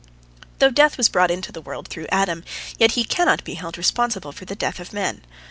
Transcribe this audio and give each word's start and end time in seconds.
"Though 0.57 0.71
death 0.71 0.97
was 0.97 1.09
brought 1.09 1.29
into 1.29 1.51
the 1.51 1.61
world 1.61 1.87
through 1.87 2.07
Adam, 2.11 2.43
yet 2.79 2.93
he 2.93 3.03
cannot 3.03 3.43
be 3.43 3.53
held 3.53 3.77
responsible 3.77 4.31
for 4.31 4.45
the 4.45 4.55
death 4.55 4.79
of 4.79 4.93
men. 4.93 5.21